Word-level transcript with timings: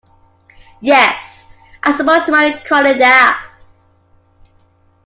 Yes, 0.81 1.47
I 1.83 1.91
suppose 1.91 2.25
you 2.25 2.33
might 2.33 2.65
call 2.65 2.87
it 2.87 2.97
that. 2.97 3.45